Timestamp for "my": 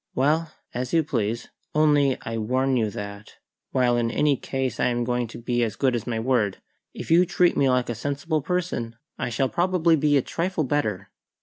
6.07-6.19